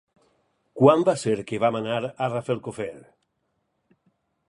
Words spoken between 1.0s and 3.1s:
va ser que vam anar a Rafelcofer?